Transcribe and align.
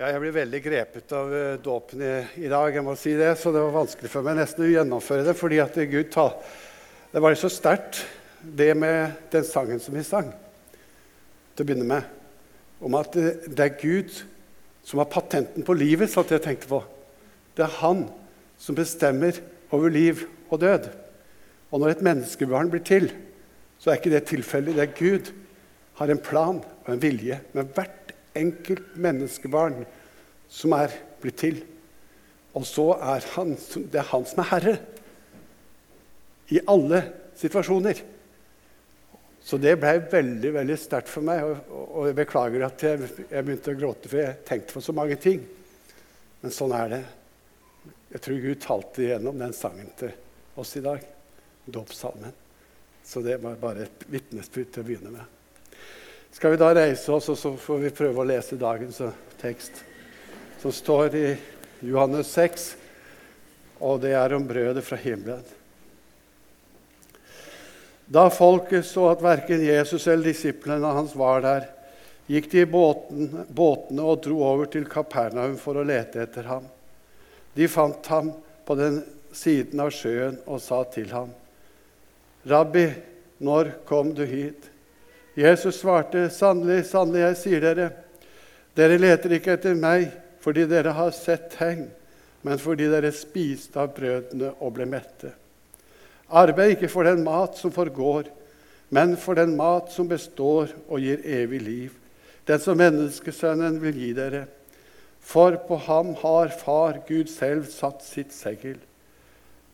Ja, 0.00 0.14
jeg 0.14 0.20
blir 0.22 0.32
veldig 0.32 0.58
grepet 0.64 1.12
av 1.12 1.28
uh, 1.28 1.58
dåpen 1.60 2.00
i, 2.00 2.12
i, 2.40 2.46
dag, 2.48 2.72
jeg 2.72 2.84
må 2.86 2.94
si 2.96 3.10
det, 3.18 3.34
så 3.36 3.50
det 3.52 3.60
var 3.60 3.74
vanskelig 3.74 4.08
for 4.08 4.24
meg 4.24 4.38
nesten 4.38 4.64
å 4.64 4.68
gjennomføre 4.70 5.26
det. 5.26 5.34
fordi 5.36 5.58
at 5.60 5.76
Gud 5.90 6.08
ta, 6.14 6.30
Det 7.12 7.20
var 7.20 7.36
så 7.36 7.50
sterkt, 7.52 7.98
det 8.40 8.70
med 8.80 9.18
den 9.28 9.44
sangen 9.44 9.82
som 9.84 9.92
vi 9.92 10.06
sang 10.08 10.30
til 11.52 11.66
å 11.66 11.68
begynne 11.68 11.90
med. 11.90 12.08
Om 12.80 12.96
at 12.96 13.12
det, 13.12 13.34
det 13.52 13.66
er 13.66 13.76
Gud 13.76 14.16
som 14.88 15.04
har 15.04 15.12
patenten 15.12 15.68
på 15.68 15.76
livet, 15.76 16.08
satt 16.08 16.32
jeg 16.32 16.46
tenkte 16.48 16.72
på. 16.72 16.80
Det 17.52 17.68
er 17.68 17.78
Han 17.82 18.06
som 18.56 18.80
bestemmer 18.80 19.36
over 19.68 19.92
liv 19.92 20.24
og 20.48 20.64
død. 20.64 20.88
Og 21.68 21.84
når 21.84 21.98
et 21.98 22.06
menneskebarn 22.08 22.72
blir 22.72 22.88
til, 22.88 23.12
så 23.76 23.92
er 23.92 24.00
ikke 24.00 24.16
det 24.16 24.24
tilfeldig. 24.32 24.80
Det 24.80 24.88
er 24.88 24.96
Gud 24.96 25.34
har 26.00 26.08
en 26.08 26.24
plan 26.24 26.64
og 26.64 26.88
en 26.88 27.04
vilje 27.04 27.42
med 27.52 27.76
hvert 27.76 27.99
enkelt 28.38 28.94
menneskebarn 29.00 29.82
som 30.50 30.74
er 30.76 30.94
blitt 31.22 31.40
til. 31.42 31.60
Og 32.56 32.66
så 32.66 32.92
er 32.98 33.26
han, 33.36 33.54
det 33.54 34.00
er 34.00 34.10
han 34.10 34.26
som 34.26 34.42
er 34.42 34.50
herre 34.50 34.78
i 36.50 36.58
alle 36.70 37.04
situasjoner. 37.38 38.02
Så 39.40 39.56
det 39.58 39.76
ble 39.80 39.94
veldig 40.12 40.52
veldig 40.58 40.76
sterkt 40.78 41.10
for 41.10 41.24
meg. 41.26 41.46
Og, 41.70 42.02
jeg 42.10 42.18
beklager 42.18 42.66
at 42.66 42.84
jeg, 42.84 43.08
jeg, 43.30 43.46
begynte 43.46 43.72
å 43.72 43.78
gråte, 43.78 44.10
for 44.10 44.20
jeg 44.20 44.42
tenkte 44.46 44.76
på 44.76 44.84
så 44.84 44.94
mange 44.96 45.16
ting. 45.22 45.40
Men 46.42 46.54
sånn 46.54 46.74
er 46.76 46.92
det. 46.92 47.00
Jeg 48.10 48.24
tror 48.26 48.44
Gud 48.44 48.62
talte 48.64 49.04
igjennom 49.06 49.38
den 49.40 49.54
sangen 49.56 49.90
til 49.98 50.12
oss 50.60 50.74
i 50.76 50.84
dag. 50.84 51.04
Dåpssalmen. 51.70 52.34
Så 53.06 53.22
det 53.24 53.38
var 53.42 53.58
bare 53.62 53.86
et 53.86 54.08
vitnesbyrd 54.10 54.74
til 54.74 54.82
å 54.82 54.88
begynne 54.90 55.14
med. 55.14 55.39
Skal 56.32 56.54
vi 56.54 56.60
da 56.60 56.70
reise 56.74 57.12
oss, 57.12 57.28
og 57.28 57.38
så 57.38 57.54
får 57.58 57.80
vi 57.84 57.94
prøve 57.94 58.22
å 58.22 58.28
lese 58.28 58.58
dagens 58.58 59.00
tekst, 59.40 59.82
som 60.62 60.72
står 60.74 61.16
i 61.18 61.26
Johannes 61.88 62.30
6, 62.36 62.68
og 63.80 64.02
det 64.04 64.12
er 64.14 64.36
om 64.36 64.44
brødet 64.46 64.84
fra 64.86 64.98
himmelen. 65.00 65.42
Da 68.10 68.26
folket 68.34 68.86
så 68.88 69.06
at 69.12 69.22
verken 69.22 69.62
Jesus 69.62 70.08
eller 70.08 70.32
disiplene 70.32 70.94
hans 70.96 71.12
var 71.18 71.44
der, 71.44 71.68
gikk 72.30 72.48
de 72.50 72.62
i 72.62 72.68
båten, 72.70 73.30
båtene 73.50 74.06
og 74.06 74.22
dro 74.24 74.40
over 74.46 74.70
til 74.70 74.86
Kapernaum 74.90 75.56
for 75.58 75.78
å 75.78 75.86
lete 75.86 76.22
etter 76.24 76.46
ham. 76.50 76.66
De 77.54 77.66
fant 77.70 78.06
ham 78.10 78.32
på 78.66 78.76
den 78.78 79.00
siden 79.34 79.82
av 79.82 79.92
sjøen 79.94 80.38
og 80.46 80.58
sa 80.62 80.82
til 80.90 81.10
ham, 81.14 81.30
'Rabbi, 82.46 82.86
når 83.38 83.72
kom 83.86 84.14
du 84.14 84.24
hit?' 84.26 84.70
Jesus 85.36 85.80
svarte, 85.80 86.30
'Sannelig, 86.30 86.84
sannelig, 86.86 87.20
jeg 87.20 87.36
sier 87.36 87.60
dere:" 87.60 87.90
Dere 88.76 88.98
leter 88.98 89.32
ikke 89.34 89.56
etter 89.58 89.74
meg 89.74 90.10
fordi 90.40 90.64
dere 90.70 90.94
har 90.96 91.10
sett 91.10 91.50
tegn, 91.58 91.88
men 92.42 92.58
fordi 92.58 92.86
dere 92.88 93.12
spiste 93.12 93.80
av 93.80 93.92
brødene 93.96 94.54
og 94.60 94.74
ble 94.78 94.86
mette. 94.88 95.32
Arbeid 96.30 96.76
ikke 96.76 96.88
for 96.88 97.04
den 97.04 97.24
mat 97.26 97.58
som 97.58 97.74
forgår, 97.74 98.30
men 98.90 99.16
for 99.20 99.34
den 99.34 99.56
mat 99.58 99.90
som 99.92 100.08
består 100.08 100.70
og 100.88 101.02
gir 101.02 101.20
evig 101.26 101.60
liv, 101.62 101.96
den 102.46 102.62
som 102.62 102.78
menneskesønnen 102.78 103.80
vil 103.82 103.98
gi 103.98 104.12
dere. 104.16 104.46
For 105.20 105.58
på 105.66 105.76
ham 105.84 106.14
har 106.22 106.48
Far, 106.48 107.02
Gud 107.06 107.28
selv, 107.28 107.66
satt 107.68 108.02
sitt 108.06 108.32
segl. 108.32 108.78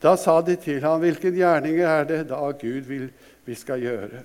Da 0.03 0.17
sa 0.21 0.41
de 0.45 0.57
til 0.61 0.83
ham, 0.84 1.01
hvilken 1.01 1.37
gjerninger 1.37 1.87
er 1.87 2.09
det 2.09 2.23
da 2.33 2.41
Gud 2.53 2.89
vil 2.89 3.11
vi 3.47 3.55
skal 3.55 3.81
gjøre? 3.81 4.25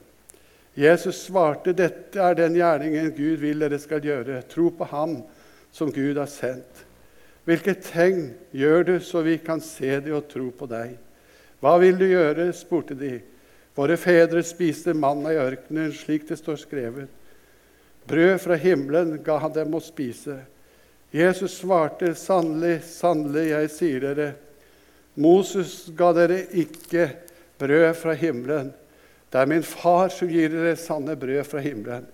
Jesus 0.74 1.26
svarte, 1.26 1.74
'Dette 1.74 2.20
er 2.20 2.36
den 2.36 2.56
gjerningen 2.56 3.12
Gud 3.16 3.40
vil 3.44 3.60
dere 3.60 3.80
skal 3.80 4.02
gjøre.' 4.02 4.44
Tro 4.48 4.70
på 4.72 4.88
Ham 4.92 5.22
som 5.72 5.92
Gud 5.92 6.18
har 6.18 6.30
sendt. 6.32 6.86
Hvilke 7.46 7.74
tegn 7.74 8.34
gjør 8.54 8.84
du, 8.84 9.00
så 9.00 9.24
vi 9.26 9.38
kan 9.42 9.62
se 9.62 10.00
det 10.00 10.14
og 10.14 10.28
tro 10.30 10.52
på 10.54 10.68
deg? 10.70 10.94
Hva 11.60 11.78
vil 11.82 11.98
du 11.98 12.06
gjøre? 12.06 12.52
spurte 12.54 12.96
de. 12.96 13.20
Våre 13.76 13.98
fedre 13.98 14.44
spiste 14.44 14.94
manna 14.94 15.34
i 15.34 15.40
ørkenen, 15.40 15.92
slik 15.96 16.28
det 16.30 16.38
står 16.40 16.60
skrevet. 16.62 17.10
Brød 18.08 18.38
fra 18.44 18.58
himmelen 18.60 19.18
ga 19.24 19.38
han 19.42 19.54
dem 19.56 19.76
å 19.78 19.81
spise. 19.84 20.42
Jesus 21.12 21.58
svarte, 21.60 22.14
sannelig, 22.16 22.81
sannelig, 22.88 23.50
jeg 23.52 23.72
sier 23.74 24.06
dere, 24.06 24.30
Moses 25.20 25.90
ga 25.96 26.14
dere 26.16 26.46
ikke 26.56 27.10
brød 27.60 27.90
fra 28.00 28.16
himmelen, 28.16 28.72
det 29.31 29.40
er 29.40 29.47
min 29.47 29.64
far 29.64 30.12
som 30.12 30.30
gir 30.30 30.52
dere 30.52 30.75
sanne 30.80 31.16
brød 31.16 31.46
fra 31.47 31.62
himmelen. 31.64 32.08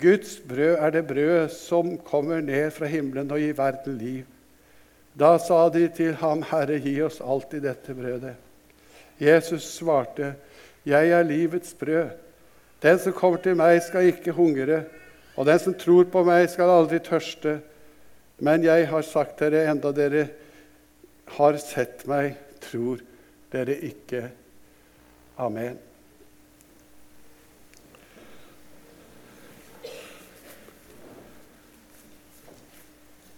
Guds 0.00 0.36
brød 0.48 0.76
er 0.78 0.90
det 0.90 1.06
brød 1.06 1.48
som 1.54 1.96
kommer 1.98 2.40
ned 2.40 2.70
fra 2.74 2.86
himmelen 2.90 3.30
og 3.30 3.42
gir 3.42 3.56
verden 3.58 3.98
liv. 3.98 4.24
Da 5.14 5.36
sa 5.38 5.68
de 5.70 5.86
til 5.94 6.14
ham, 6.18 6.42
Herre, 6.42 6.80
gi 6.82 6.96
oss 7.02 7.20
alltid 7.22 7.62
dette 7.62 7.94
brødet. 7.94 8.34
Jesus 9.20 9.62
svarte, 9.76 10.34
Jeg 10.84 11.10
er 11.10 11.22
livets 11.22 11.74
brød. 11.74 12.10
Den 12.82 12.98
som 12.98 13.12
kommer 13.12 13.38
til 13.38 13.56
meg, 13.56 13.82
skal 13.82 14.10
ikke 14.10 14.32
hungre, 14.32 14.82
og 15.36 15.46
den 15.46 15.58
som 15.58 15.74
tror 15.74 16.04
på 16.04 16.24
meg, 16.24 16.50
skal 16.50 16.70
aldri 16.70 16.98
tørste. 16.98 17.60
Men 18.38 18.64
jeg 18.64 18.88
har 18.90 19.02
sagt 19.02 19.38
dere, 19.40 19.64
enda 19.70 19.92
dere 19.92 20.26
har 21.38 21.56
sett 21.62 22.04
meg, 22.06 22.34
tror 22.60 23.00
dere 23.54 23.78
ikke. 23.78 24.28
Amen. 25.38 25.78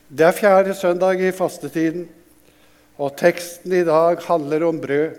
Det 0.07 0.23
er 0.23 0.37
fjerde 0.39 0.75
søndag 0.79 1.19
i 1.19 1.33
fastetiden, 1.35 2.05
og 2.95 3.17
teksten 3.19 3.73
i 3.75 3.83
dag 3.85 4.21
handler 4.23 4.63
om 4.69 4.79
brød. 4.79 5.17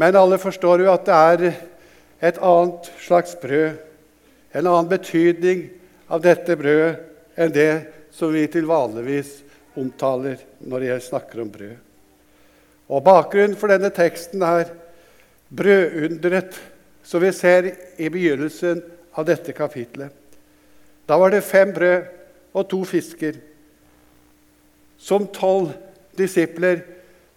Men 0.00 0.16
alle 0.16 0.38
forstår 0.40 0.80
jo 0.86 0.88
at 0.94 1.04
det 1.04 1.18
er 1.18 1.44
et 2.30 2.40
annet 2.40 2.88
slags 3.04 3.36
brød, 3.36 3.76
en 4.56 4.64
annen 4.64 4.88
betydning 4.88 5.66
av 6.08 6.24
dette 6.24 6.56
brødet 6.56 7.04
enn 7.36 7.52
det 7.52 7.70
som 8.16 8.32
vi 8.32 8.46
til 8.48 8.64
vanligvis 8.66 9.42
omtaler 9.76 10.40
når 10.64 10.88
jeg 10.88 11.06
snakker 11.10 11.44
om 11.44 11.52
brød. 11.52 11.76
Og 12.88 13.04
Bakgrunnen 13.04 13.60
for 13.60 13.68
denne 13.68 13.92
teksten 13.92 14.40
er 14.40 14.72
brødunderet 15.52 16.56
som 17.04 17.20
vi 17.20 17.36
ser 17.36 17.74
i 18.00 18.08
begynnelsen 18.08 18.80
av 19.12 19.28
dette 19.28 19.52
kapitlet. 19.52 20.08
Da 21.04 21.20
var 21.20 21.36
det 21.36 21.44
fem 21.44 21.76
brød 21.76 22.16
og 22.52 22.68
to 22.70 22.82
fisker, 22.88 23.38
som 24.98 25.26
tolv 25.30 25.72
disipler 26.18 26.82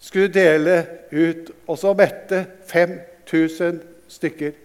skulle 0.01 0.31
dele 0.33 0.81
ut, 1.11 1.51
og 1.67 1.77
så 1.77 1.93
mette 1.97 2.45
5000 2.67 3.81
stykker. 4.09 4.55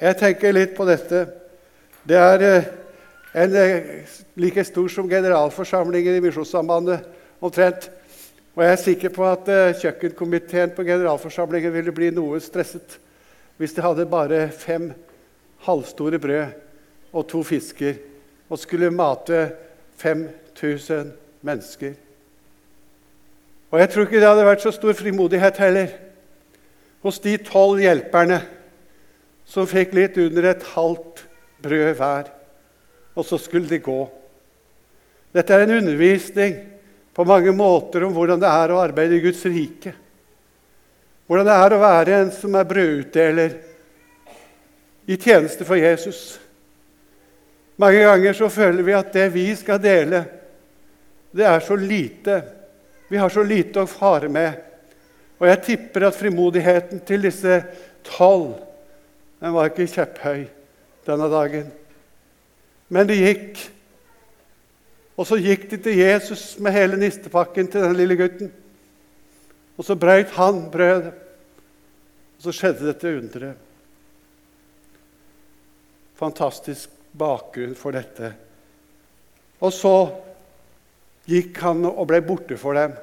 Jeg 0.00 0.16
tenker 0.16 0.54
litt 0.54 0.76
på 0.76 0.86
dette. 0.88 1.26
Det 2.08 2.16
er 2.16 2.44
eh, 2.46 2.68
en 3.42 3.56
eh, 3.58 3.88
like 4.40 4.64
stor 4.64 4.88
som 4.88 5.10
generalforsamlingen 5.10 6.16
i 6.16 6.22
Misjonssambandet 6.24 7.04
omtrent. 7.42 7.90
Og 8.56 8.64
jeg 8.64 8.72
er 8.72 8.80
sikker 8.84 9.12
på 9.14 9.26
at 9.28 9.50
eh, 9.52 9.76
kjøkkenkomiteen 9.82 10.72
på 10.76 10.86
generalforsamlingen 10.88 11.74
ville 11.74 11.94
bli 11.94 12.10
noe 12.14 12.40
stresset 12.40 12.96
hvis 13.60 13.74
de 13.76 13.84
hadde 13.84 14.08
bare 14.08 14.46
fem 14.56 14.88
halvstore 15.66 16.16
brød 16.22 16.54
og 17.12 17.26
to 17.28 17.42
fisker 17.44 17.98
og 18.50 18.58
skulle 18.58 18.90
mate 18.90 19.50
5000 20.02 21.12
mennesker. 21.46 21.94
Og 23.70 23.78
jeg 23.78 23.90
tror 23.90 24.06
ikke 24.06 24.20
det 24.20 24.28
hadde 24.28 24.46
vært 24.48 24.64
så 24.64 24.72
stor 24.74 24.96
frimodighet 24.98 25.60
heller 25.62 25.92
hos 27.04 27.20
de 27.22 27.36
tolv 27.46 27.80
hjelperne 27.80 28.40
som 29.48 29.68
fikk 29.70 29.94
litt 29.96 30.18
under 30.20 30.50
et 30.50 30.66
halvt 30.74 31.24
brød 31.62 31.94
hver, 31.98 32.28
og 33.14 33.26
så 33.26 33.38
skulle 33.38 33.70
de 33.70 33.80
gå. 33.82 34.00
Dette 35.34 35.54
er 35.54 35.64
en 35.64 35.78
undervisning 35.78 36.58
på 37.14 37.26
mange 37.26 37.52
måter 37.54 38.04
om 38.06 38.14
hvordan 38.14 38.42
det 38.42 38.50
er 38.50 38.74
å 38.74 38.82
arbeide 38.82 39.18
i 39.18 39.22
Guds 39.22 39.42
rike. 39.46 39.94
Hvordan 41.30 41.46
det 41.46 41.56
er 41.62 41.74
å 41.74 41.82
være 41.82 42.20
en 42.24 42.30
som 42.34 42.54
er 42.58 42.66
brødutdeler 42.66 43.58
i 45.10 45.18
tjeneste 45.18 45.66
for 45.66 45.78
Jesus. 45.78 46.40
Mange 47.80 48.02
ganger 48.04 48.36
så 48.36 48.48
føler 48.52 48.84
vi 48.84 48.92
at 48.96 49.12
det 49.14 49.30
vi 49.32 49.46
skal 49.56 49.80
dele, 49.80 50.24
det 51.32 51.46
er 51.46 51.62
så 51.64 51.76
lite. 51.78 52.42
Vi 53.08 53.16
har 53.16 53.32
så 53.32 53.44
lite 53.46 53.80
å 53.80 53.88
fare 53.88 54.28
med. 54.28 54.58
Og 55.40 55.46
jeg 55.48 55.62
tipper 55.64 56.08
at 56.08 56.18
frimodigheten 56.18 57.00
til 57.06 57.24
disse 57.24 57.62
tolv 58.04 58.58
den 59.40 59.54
var 59.54 59.70
ikke 59.70 59.88
kjepphøy 59.88 60.42
denne 61.06 61.30
dagen. 61.32 61.70
Men 62.92 63.08
de 63.08 63.16
gikk. 63.16 63.62
Og 65.16 65.24
så 65.30 65.38
gikk 65.40 65.70
de 65.70 65.80
til 65.80 66.02
Jesus 66.02 66.58
med 66.60 66.76
hele 66.76 67.00
nistepakken 67.00 67.70
til 67.70 67.86
den 67.86 67.96
lille 67.96 68.18
gutten. 68.20 68.52
Og 69.80 69.88
så 69.88 69.96
brøyt 69.96 70.36
han 70.36 70.66
brødet. 70.72 71.14
Og 72.36 72.44
så 72.44 72.56
skjedde 72.56 72.90
dette 72.90 73.16
underet. 73.16 73.68
Fantastisk 76.20 76.99
bakgrunn 77.12 77.76
for 77.78 77.96
dette. 77.96 78.32
Og 79.60 79.72
så 79.74 79.94
gikk 81.30 81.60
han 81.64 81.84
og 81.88 82.06
ble 82.10 82.22
borte 82.24 82.56
for 82.60 82.78
dem, 82.78 82.94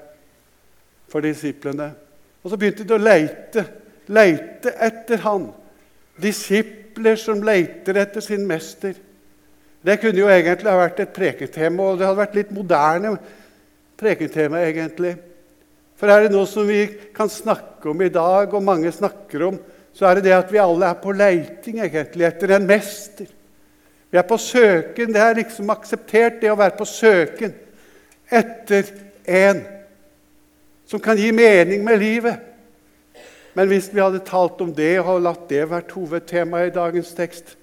for 1.07 1.23
disiplene. 1.23 1.91
Og 2.43 2.51
så 2.51 2.59
begynte 2.59 2.85
de 2.87 2.95
å 2.95 3.01
leite, 3.01 3.63
leite 4.13 4.73
etter 4.83 5.21
han. 5.25 5.49
Disipler 6.17 7.19
som 7.19 7.43
leiter 7.45 7.99
etter 8.01 8.23
sin 8.25 8.47
mester. 8.49 8.95
Det 9.83 9.99
kunne 10.01 10.19
jo 10.23 10.29
egentlig 10.31 10.71
ha 10.71 10.79
vært 10.79 11.03
et 11.03 11.15
preketema, 11.15 11.91
og 11.91 11.99
det 11.99 12.07
hadde 12.07 12.23
vært 12.23 12.37
litt 12.39 12.53
moderne 12.55 13.13
preketema, 13.97 14.63
egentlig. 14.65 15.13
For 15.97 16.11
er 16.11 16.25
det 16.25 16.33
noe 16.33 16.49
som 16.49 16.67
vi 16.67 16.83
kan 17.15 17.29
snakke 17.31 17.89
om 17.91 18.01
i 18.05 18.11
dag, 18.13 18.53
og 18.53 18.65
mange 18.65 18.91
snakker 18.93 19.47
om, 19.47 19.59
så 19.97 20.09
er 20.09 20.17
det 20.17 20.27
det 20.27 20.35
at 20.35 20.51
vi 20.53 20.61
alle 20.61 20.91
er 20.91 20.99
på 21.01 21.13
leiting 21.15 21.79
egentlig 21.81 22.27
etter 22.27 22.53
en 22.57 22.67
mester. 22.69 23.29
Vi 24.11 24.17
er 24.17 24.27
på 24.27 24.37
søken. 24.37 25.13
Det 25.13 25.21
er 25.21 25.39
liksom 25.39 25.69
akseptert, 25.69 26.41
det 26.41 26.51
å 26.51 26.59
være 26.59 26.77
på 26.79 26.87
søken 26.87 27.55
etter 28.27 28.89
en 29.27 29.61
som 30.87 30.99
kan 31.03 31.19
gi 31.19 31.31
mening 31.35 31.83
med 31.83 31.99
livet. 31.99 32.43
Men 33.55 33.69
hvis 33.71 33.89
vi 33.93 34.03
hadde 34.03 34.23
talt 34.27 34.59
om 34.61 34.73
det 34.75 34.97
og 35.01 35.23
latt 35.23 35.47
det 35.49 35.63
vært 35.71 35.93
hovedtema 35.95 36.65
i 36.67 36.73
dagens 36.75 37.13
tekst, 37.17 37.55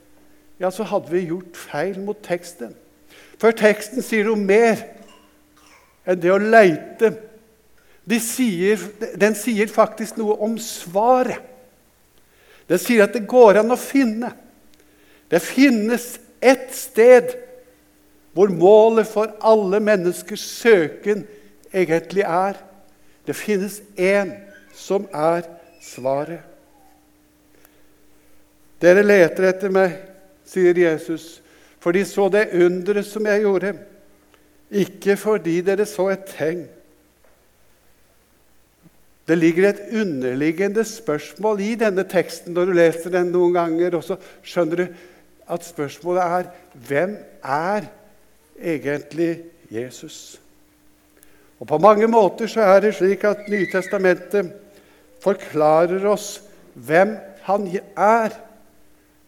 ja, 0.61 0.71
så 0.71 0.87
hadde 0.89 1.13
vi 1.13 1.27
gjort 1.29 1.57
feil 1.59 1.99
mot 2.03 2.19
teksten. 2.25 2.75
For 3.41 3.55
teksten 3.57 4.05
sier 4.05 4.27
noe 4.29 4.41
mer 4.41 4.81
enn 6.07 6.21
det 6.21 6.33
å 6.33 6.41
leite. 6.41 7.13
De 8.05 8.21
sier, 8.21 8.81
den 9.21 9.37
sier 9.39 9.71
faktisk 9.73 10.19
noe 10.21 10.37
om 10.45 10.57
svaret. 10.61 11.41
Den 12.69 12.81
sier 12.81 13.05
at 13.05 13.17
det 13.17 13.27
går 13.29 13.61
an 13.61 13.75
å 13.75 13.81
finne. 13.81 14.31
Det 15.29 15.41
finnes 15.45 16.15
ett 16.41 16.71
sted 16.75 17.35
hvor 18.35 18.51
målet 18.51 19.07
for 19.07 19.31
alle 19.45 19.81
menneskers 19.81 20.43
søken 20.43 21.23
egentlig 21.75 22.25
er. 22.27 22.59
Det 23.27 23.37
finnes 23.37 23.81
én 23.97 24.35
som 24.75 25.07
er 25.15 25.47
svaret. 25.83 26.43
Dere 28.83 29.05
leter 29.07 29.47
etter 29.49 29.73
meg, 29.73 29.95
sier 30.45 30.77
Jesus, 30.77 31.39
for 31.81 31.95
de 31.95 32.03
så 32.05 32.27
det 32.33 32.51
underet 32.53 33.07
som 33.07 33.25
jeg 33.29 33.45
gjorde, 33.47 33.75
ikke 34.75 35.17
fordi 35.21 35.61
dere 35.65 35.87
så 35.89 36.11
et 36.13 36.27
tegn. 36.35 36.65
Det 39.25 39.39
ligger 39.39 39.69
et 39.71 39.81
underliggende 40.01 40.85
spørsmål 40.85 41.63
i 41.65 41.75
denne 41.81 42.05
teksten 42.09 42.53
når 42.53 42.69
du 42.69 42.73
leser 42.77 43.13
den 43.15 43.31
noen 43.33 43.55
ganger. 43.57 43.97
Og 43.97 44.05
så 44.05 44.19
skjønner 44.45 44.83
du 44.83 44.99
at 45.49 45.65
spørsmålet 45.65 46.23
er 46.23 46.45
hvem 46.87 47.17
er 47.43 47.87
egentlig 48.61 49.43
Jesus? 49.71 50.41
Og 51.61 51.67
På 51.67 51.79
mange 51.79 52.07
måter 52.07 52.47
så 52.47 52.61
er 52.61 52.81
det 52.81 52.95
slik 52.95 53.25
at 53.25 53.49
Nytestamentet 53.49 54.53
forklarer 55.25 56.07
oss 56.07 56.43
hvem 56.75 57.17
han 57.47 57.69
er. 57.97 58.35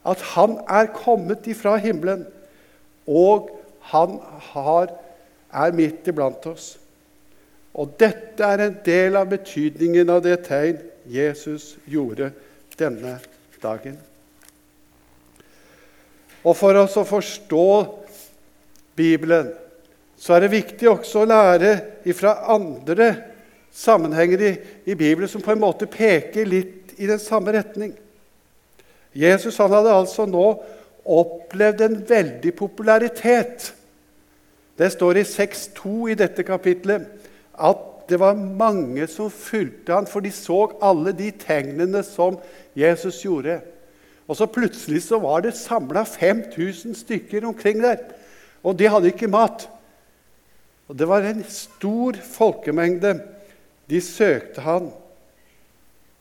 At 0.06 0.22
han 0.34 0.58
er 0.68 0.90
kommet 0.94 1.46
ifra 1.46 1.76
himmelen, 1.76 2.26
og 3.06 3.50
han 3.80 4.18
har, 4.52 4.90
er 5.52 5.72
midt 5.72 6.08
iblant 6.08 6.46
oss. 6.46 6.76
Og 7.74 7.94
dette 8.00 8.44
er 8.44 8.62
en 8.66 8.76
del 8.84 9.16
av 9.18 9.28
betydningen 9.30 10.10
av 10.10 10.22
det 10.24 10.38
tegn 10.46 10.78
Jesus 11.10 11.74
gjorde 11.86 12.30
denne 12.78 13.18
dagen. 13.62 13.98
Og 16.46 16.54
for 16.54 16.78
oss 16.78 16.94
å 16.98 17.06
forstå 17.06 17.68
Bibelen 18.96 19.50
så 20.16 20.36
er 20.36 20.46
det 20.46 20.54
viktig 20.54 20.88
også 20.88 21.24
å 21.24 21.28
lære 21.28 21.72
fra 22.16 22.38
andre 22.54 23.10
sammenhenger 23.76 24.42
i, 24.42 24.52
i, 24.88 24.94
Bibelen 24.94 25.28
som 25.28 25.42
på 25.44 25.52
en 25.52 25.60
måte 25.60 25.88
peker 25.90 26.48
litt 26.48 26.94
i 26.96 27.08
den 27.10 27.20
samme 27.20 27.52
retning. 27.52 27.92
Jesus 29.12 29.58
han 29.60 29.74
hadde 29.74 29.92
altså 29.92 30.24
nå 30.28 30.46
opplevd 31.06 31.82
en 31.84 31.98
veldig 32.08 32.54
popularitet. 32.56 33.68
Det 34.76 34.88
står 34.92 35.20
i 35.20 35.26
6.2 35.28 36.12
i 36.12 36.16
dette 36.18 36.44
kapitlet 36.46 37.04
at 37.52 37.84
det 38.08 38.18
var 38.22 38.38
mange 38.38 39.06
som 39.10 39.32
fulgte 39.32 39.92
han, 39.92 40.06
for 40.06 40.22
de 40.22 40.30
så 40.32 40.60
alle 40.84 41.12
de 41.16 41.32
tegnene 41.34 42.04
som 42.06 42.38
Jesus 42.76 43.18
gjorde. 43.24 43.58
Og 44.26 44.36
så 44.38 44.48
plutselig 44.50 45.04
så 45.06 45.20
var 45.22 45.44
det 45.44 45.54
samla 45.58 46.02
5000 46.04 46.96
stykker 46.98 47.46
omkring 47.46 47.82
der. 47.82 48.02
Og 48.66 48.78
de 48.78 48.88
hadde 48.90 49.12
ikke 49.12 49.30
mat. 49.30 49.68
Og 50.88 50.98
Det 50.98 51.08
var 51.08 51.22
en 51.22 51.44
stor 51.44 52.18
folkemengde. 52.22 53.20
De 53.90 54.00
søkte 54.00 54.60
han. 54.60 54.90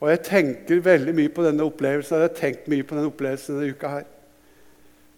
Og 0.00 0.10
jeg 0.10 0.22
tenker 0.26 0.82
veldig 0.84 1.14
mye 1.16 1.32
på 1.32 1.44
denne 1.46 1.64
opplevelsen. 1.66 2.18
Jeg 2.18 2.28
har 2.28 2.36
tenkt 2.36 2.68
mye 2.68 2.84
på 2.86 2.94
denne 2.94 3.10
opplevelsen 3.10 3.56
denne 3.56 3.72
uka 3.74 3.92
her. 3.94 4.04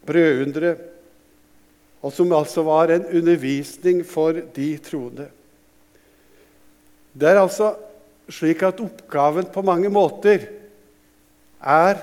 Brødunderet. 0.07 0.85
Og 2.03 2.13
som 2.15 2.33
altså 2.33 2.63
var 2.63 2.93
en 2.95 3.09
undervisning 3.11 4.05
for 4.07 4.37
de 4.57 4.69
troende. 4.79 5.27
Det 7.13 7.29
er 7.29 7.41
altså 7.41 7.73
slik 8.31 8.63
at 8.63 8.81
oppgaven 8.81 9.49
på 9.51 9.65
mange 9.67 9.91
måter 9.91 10.47
er 11.59 11.99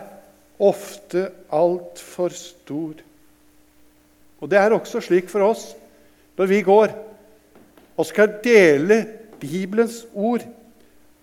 ofte 0.59 1.29
altfor 1.53 2.33
stor. 2.35 3.01
Og 4.39 4.51
det 4.51 4.59
er 4.59 4.75
også 4.75 5.01
slik 5.03 5.29
for 5.31 5.45
oss 5.47 5.73
når 6.35 6.51
vi 6.51 6.61
går 6.67 6.93
og 7.95 8.07
skal 8.07 8.37
dele 8.43 8.99
Bibelens 9.39 10.03
ord 10.13 10.43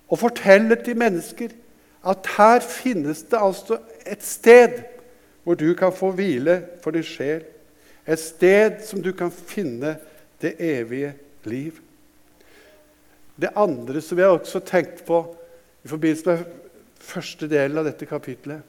og 0.08 0.18
fortelle 0.20 0.76
til 0.84 0.96
mennesker 0.96 1.52
at 2.08 2.26
her 2.36 2.60
finnes 2.64 3.22
det 3.30 3.38
altså 3.38 3.78
et 4.06 4.24
sted 4.24 4.82
hvor 5.42 5.54
du 5.58 5.74
kan 5.74 5.92
få 5.92 6.10
hvile 6.14 6.62
for 6.82 6.94
din 6.94 7.06
sjel. 7.06 7.42
Et 8.06 8.18
sted 8.18 8.82
som 8.86 9.02
du 9.02 9.12
kan 9.12 9.30
finne 9.30 9.96
det 10.42 10.54
evige 10.58 11.14
liv. 11.44 11.78
Det 13.36 13.50
andre 13.56 14.00
som 14.00 14.18
jeg 14.18 14.26
også 14.26 14.60
tenkte 14.66 15.04
på 15.06 15.22
i 15.84 15.88
forbindelse 15.88 16.26
med 16.26 16.44
første 17.02 17.48
delen 17.50 17.78
av 17.78 17.86
dette 17.86 18.06
kapitlet, 18.06 18.62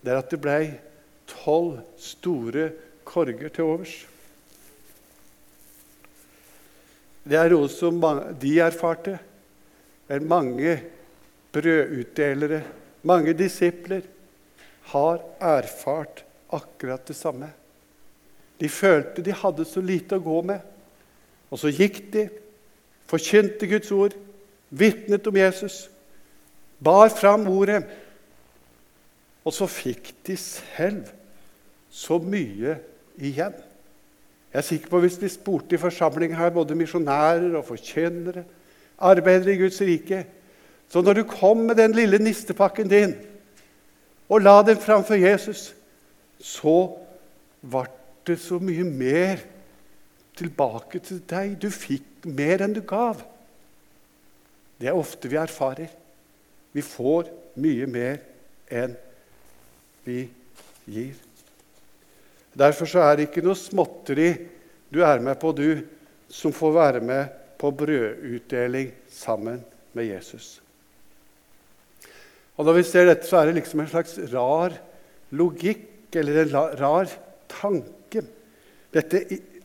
det 0.00 0.12
er 0.12 0.20
at 0.20 0.30
det 0.32 0.40
ble 0.42 0.60
tolv 1.30 1.80
store 2.00 2.70
korger 3.06 3.52
til 3.52 3.66
overs. 3.66 3.94
Det 7.24 7.36
er 7.36 7.52
noe 7.52 7.68
som 7.70 8.00
de 8.40 8.54
erfarte. 8.64 9.18
Men 10.10 10.26
mange 10.26 10.72
brødutdelere, 11.54 12.64
mange 13.06 13.34
disipler, 13.38 14.02
har 14.90 15.20
erfart 15.38 16.24
akkurat 16.50 17.04
det 17.06 17.14
samme. 17.14 17.46
De 18.58 18.68
følte 18.68 19.22
de 19.22 19.36
hadde 19.36 19.64
så 19.68 19.82
lite 19.84 20.18
å 20.18 20.24
gå 20.24 20.40
med. 20.50 20.64
Og 21.50 21.60
så 21.62 21.70
gikk 21.70 22.02
de 22.14 22.26
forkynte 23.10 23.68
Guds 23.70 23.90
ord, 23.94 24.16
vitnet 24.70 25.26
om 25.26 25.38
Jesus, 25.38 25.84
bar 26.78 27.10
fram 27.14 27.46
ordet. 27.50 27.84
Og 29.44 29.54
så 29.56 29.66
fikk 29.70 30.12
de 30.26 30.36
selv 30.36 31.08
så 31.90 32.18
mye 32.22 32.76
igjen. 33.18 33.54
Jeg 34.50 34.58
er 34.58 34.66
sikker 34.66 34.90
på 34.90 35.00
Hvis 35.00 35.20
vi 35.22 35.28
spurte 35.30 35.74
i 35.74 35.80
forsamlingen 35.80 36.38
her, 36.38 36.50
både 36.50 36.74
misjonærer 36.74 37.54
og 37.56 37.64
forkynnere, 37.64 38.44
arbeidere 38.98 39.54
i 39.54 39.58
Guds 39.58 39.80
rike 39.80 40.24
Så 40.88 41.00
når 41.00 41.12
du 41.12 41.22
kom 41.22 41.56
med 41.56 41.74
den 41.74 41.92
lille 41.92 42.18
nistepakken 42.18 42.88
din 42.88 43.14
og 44.30 44.42
la 44.42 44.62
den 44.62 44.76
framfor 44.78 45.14
Jesus, 45.18 45.74
så 46.38 46.96
ble 47.66 47.82
det 48.26 48.36
så 48.38 48.60
mye 48.62 48.84
mer 48.86 49.40
tilbake 50.38 51.00
til 51.02 51.18
deg. 51.30 51.56
Du 51.58 51.66
fikk 51.70 52.28
mer 52.30 52.62
enn 52.62 52.76
du 52.76 52.80
gav. 52.86 53.24
Det 54.78 54.86
er 54.86 54.98
ofte 54.98 55.30
vi 55.30 55.38
erfarer. 55.38 55.90
Vi 56.72 56.82
får 56.82 57.26
mye 57.58 57.90
mer 57.90 58.22
enn 58.70 58.94
vi 58.94 59.09
gir. 60.90 61.18
Derfor 62.56 62.90
så 62.90 63.04
er 63.04 63.16
det 63.16 63.28
ikke 63.28 63.44
noe 63.44 63.58
småtteri 63.58 64.32
du 64.90 65.00
er 65.06 65.22
med 65.22 65.38
på, 65.38 65.52
du 65.54 65.84
som 66.30 66.54
får 66.54 66.74
være 66.74 67.02
med 67.04 67.30
på 67.60 67.70
brødutdeling 67.74 68.90
sammen 69.12 69.62
med 69.94 70.08
Jesus. 70.10 70.58
Og 72.58 72.66
Når 72.66 72.76
vi 72.76 72.82
ser 72.84 73.06
dette, 73.08 73.26
så 73.26 73.40
er 73.40 73.48
det 73.48 73.60
liksom 73.60 73.80
en 73.80 73.88
slags 73.88 74.18
rar 74.32 74.74
logikk 75.30 76.16
eller 76.18 76.42
en 76.42 76.54
rar 76.80 77.12
tanke. 77.48 78.24
Dette 78.92 79.22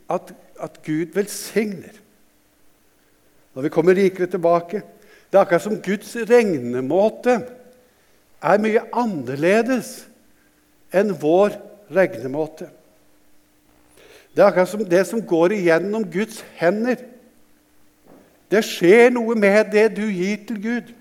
at 0.08 0.30
at 0.62 0.82
Gud 0.84 1.14
velsigner. 1.14 1.94
Når 3.54 3.62
vi 3.62 3.72
kommer 3.72 3.96
rikere 3.96 4.26
tilbake 4.26 4.82
Det 5.26 5.38
er 5.38 5.42
akkurat 5.42 5.62
som 5.62 5.80
Guds 5.82 6.12
regnemåte 6.28 7.32
er 8.38 8.60
mye 8.62 8.82
annerledes 8.94 10.06
enn 10.96 11.12
vår 11.20 11.56
regnemåte. 11.92 12.70
Det 14.36 14.42
er 14.42 14.50
akkurat 14.50 14.68
som 14.68 14.84
det 14.84 15.02
som 15.08 15.22
går 15.24 15.54
igjennom 15.56 16.04
Guds 16.12 16.42
hender. 16.58 17.00
Det 18.52 18.62
skjer 18.64 19.10
noe 19.14 19.34
med 19.38 19.72
det 19.72 19.88
du 19.96 20.04
gir 20.06 20.42
til 20.48 20.60
Gud. 20.62 20.92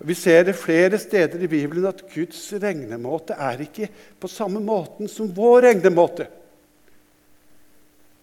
Vi 0.00 0.16
ser 0.16 0.46
det 0.48 0.56
flere 0.56 0.98
steder 0.98 1.42
i 1.44 1.48
Bibelen 1.50 1.88
at 1.88 2.04
Guds 2.14 2.40
regnemåte 2.56 3.36
er 3.36 3.60
ikke 3.60 3.90
på 4.20 4.28
samme 4.32 4.60
måten 4.64 5.08
som 5.08 5.28
vår 5.36 5.66
regnemåte. 5.66 6.26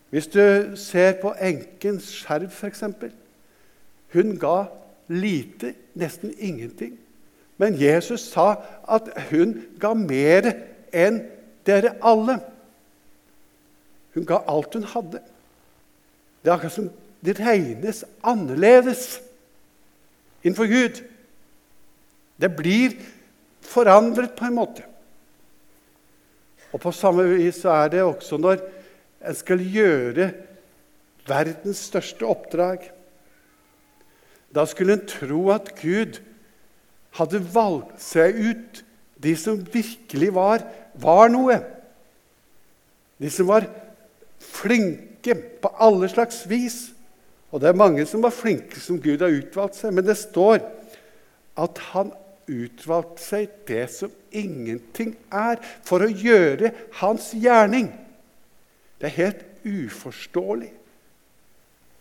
Hvis 0.09 0.29
du 0.31 0.77
ser 0.79 1.19
på 1.21 1.33
enkens 1.33 2.07
skjerv, 2.21 2.49
f.eks. 2.49 2.83
Hun 4.13 4.37
ga 4.39 4.63
lite, 5.07 5.73
nesten 5.93 6.33
ingenting. 6.39 6.95
Men 7.57 7.77
Jesus 7.81 8.29
sa 8.31 8.55
at 8.87 9.09
hun 9.31 9.55
ga 9.81 9.93
mer 9.97 10.51
enn 10.93 11.23
dere 11.67 11.95
alle. 12.05 12.37
Hun 14.13 14.25
ga 14.29 14.43
alt 14.49 14.77
hun 14.77 14.85
hadde. 14.93 15.21
Det 16.41 16.51
er 16.51 16.55
akkurat 16.55 16.77
som 16.77 16.89
det 17.25 17.39
regnes 17.41 18.03
annerledes 18.21 19.17
innenfor 20.43 20.69
Gud. 20.69 21.01
Det 22.37 22.51
blir 22.55 22.93
forandret 23.65 24.35
på 24.37 24.45
en 24.47 24.57
måte. 24.57 24.85
Og 26.71 26.81
På 26.83 26.91
samme 26.91 27.25
vis 27.33 27.63
er 27.65 27.89
det 27.89 28.03
også 28.05 28.37
når 28.37 28.61
en 29.27 29.35
skal 29.35 29.63
gjøre 29.63 30.29
verdens 31.27 31.81
største 31.89 32.27
oppdrag. 32.27 32.85
Da 34.55 34.65
skulle 34.65 34.97
en 34.97 35.07
tro 35.09 35.49
at 35.51 35.73
Gud 35.81 36.19
hadde 37.17 37.41
valgt 37.53 38.01
seg 38.03 38.37
ut 38.37 38.83
de 39.17 39.33
som 39.37 39.59
virkelig 39.73 40.29
var, 40.35 40.63
var 41.01 41.31
noe. 41.33 41.57
De 43.17 43.31
som 43.33 43.49
var 43.49 43.65
flinke 44.43 45.35
på 45.61 45.71
alle 45.81 46.09
slags 46.11 46.43
vis. 46.49 46.77
Og 47.49 47.61
det 47.63 47.71
er 47.71 47.79
mange 47.79 48.05
som 48.09 48.21
var 48.23 48.35
flinke 48.35 48.79
som 48.81 49.01
Gud 49.01 49.23
har 49.23 49.33
utvalgt 49.33 49.79
seg, 49.79 49.95
men 49.95 50.05
det 50.05 50.17
står 50.19 50.61
at 51.57 51.81
han 51.91 52.11
utvalgte 52.47 53.23
seg 53.23 53.53
det 53.67 53.85
som 53.91 54.11
ingenting 54.31 55.15
er, 55.33 55.59
for 55.83 56.03
å 56.05 56.11
gjøre 56.11 56.71
hans 57.01 57.31
gjerning. 57.35 57.89
Det 58.97 59.09
er 59.09 59.17
helt 59.17 59.43
uforståelig 59.67 60.71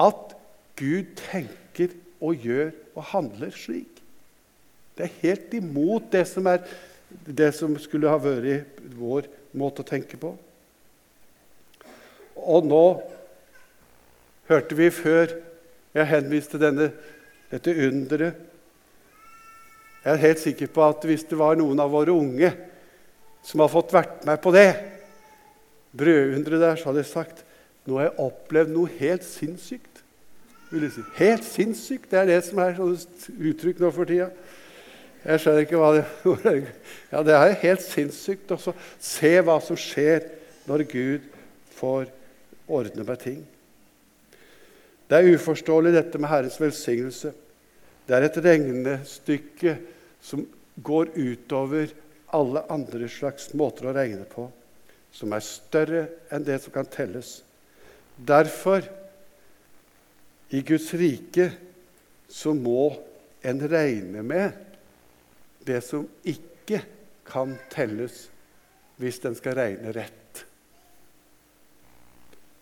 at 0.03 0.37
Gud 0.77 1.15
tenker 1.19 1.95
og 2.21 2.47
gjør 2.47 2.73
og 2.95 3.09
handler 3.15 3.55
slik. 3.57 3.96
Det 4.97 5.07
er 5.07 5.21
helt 5.23 5.55
imot 5.59 6.09
det 6.13 6.25
som, 6.29 6.47
er, 6.49 6.63
det 7.27 7.51
som 7.57 7.75
skulle 7.81 8.11
ha 8.11 8.17
vært 8.21 8.81
vår 8.97 9.29
måte 9.57 9.85
å 9.85 9.89
tenke 9.89 10.19
på. 10.21 10.33
Og 12.37 12.69
nå 12.69 12.85
hørte 14.49 14.79
vi 14.79 14.89
før 14.95 15.35
jeg 15.97 16.11
henviste 16.11 16.61
denne, 16.61 16.91
dette 17.51 17.73
underet 17.73 18.43
Jeg 20.05 20.13
er 20.13 20.23
helt 20.23 20.41
sikker 20.43 20.69
på 20.71 20.83
at 20.87 21.05
hvis 21.09 21.25
det 21.27 21.39
var 21.39 21.57
noen 21.59 21.81
av 21.83 21.91
våre 21.91 22.15
unge 22.15 22.53
som 23.47 23.63
har 23.63 23.71
fått 23.73 23.95
vært 23.95 24.27
med 24.27 24.39
på 24.43 24.53
det 24.55 24.69
brødunderet 25.97 26.63
der, 26.63 26.77
så 26.79 26.91
hadde 26.91 27.03
jeg 27.03 27.11
sagt 27.11 27.43
nå 27.87 27.99
har 27.99 28.09
jeg 28.09 28.27
opplevd 28.27 28.73
noe 28.75 28.91
helt 28.99 29.25
sinnssykt. 29.27 30.03
si. 30.71 31.03
Helt 31.19 31.45
sinnssykt, 31.47 32.11
det 32.11 32.19
er 32.19 32.31
det 32.31 32.39
som 32.45 32.59
er 32.59 32.75
sånne 32.79 33.51
uttrykk 33.51 33.83
nå 33.83 33.91
for 33.95 34.11
tida. 34.11 34.31
Jeg 35.27 35.43
skjønner 35.43 35.65
ikke 35.65 35.81
hva 35.81 35.91
det 35.97 36.05
Ja, 37.13 37.23
Det 37.27 37.35
er 37.35 37.61
helt 37.65 37.83
sinnssykt 37.83 38.53
å 38.55 38.59
se 38.63 39.33
hva 39.43 39.59
som 39.65 39.79
skjer 39.79 40.29
når 40.69 40.85
Gud 40.91 41.27
får 41.75 42.11
ordne 42.67 43.07
med 43.07 43.23
ting. 43.23 43.41
Det 45.07 45.19
er 45.19 45.37
uforståelig, 45.37 45.93
dette 45.95 46.19
med 46.19 46.31
Herrens 46.31 46.59
velsignelse. 46.59 47.33
Det 48.07 48.15
er 48.15 48.27
et 48.27 48.39
regnestykke 48.43 49.77
som 50.23 50.43
går 50.83 51.13
utover 51.15 51.93
alle 52.35 52.63
andre 52.71 53.09
slags 53.11 53.53
måter 53.59 53.89
å 53.89 53.95
regne 53.95 54.27
på, 54.31 54.49
som 55.15 55.35
er 55.35 55.47
større 55.47 56.05
enn 56.35 56.47
det 56.47 56.59
som 56.63 56.75
kan 56.75 56.89
telles. 56.91 57.41
Derfor, 58.17 58.83
i 60.51 60.63
Guds 60.67 60.93
rike, 60.99 61.51
så 62.31 62.55
må 62.55 62.91
en 63.47 63.63
regne 63.71 64.23
med 64.27 64.66
det 65.67 65.83
som 65.85 66.07
ikke 66.25 66.83
kan 67.27 67.57
telles 67.73 68.27
hvis 69.01 69.19
den 69.23 69.37
skal 69.37 69.59
regne 69.59 69.93
rett. 69.93 70.45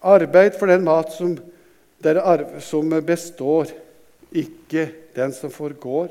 Arbeid 0.04 0.58
for 0.58 0.68
den 0.68 0.84
mat 0.84 1.12
som, 1.14 1.36
som 2.60 2.94
består, 3.06 3.70
ikke 4.34 4.88
den 5.16 5.32
som 5.32 5.52
forgår. 5.52 6.10